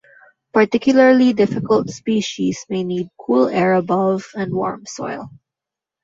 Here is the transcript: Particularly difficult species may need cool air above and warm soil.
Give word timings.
Particularly 0.51 1.31
difficult 1.33 1.91
species 1.91 2.65
may 2.69 2.83
need 2.83 3.11
cool 3.19 3.47
air 3.49 3.75
above 3.75 4.31
and 4.33 4.51
warm 4.51 4.87
soil. 4.87 5.29